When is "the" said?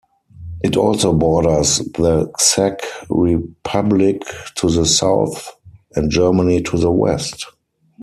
1.93-2.31, 4.67-4.83, 6.79-6.89